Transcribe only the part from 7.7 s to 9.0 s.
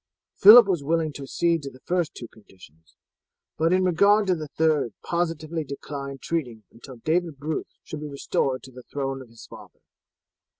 should be restored to the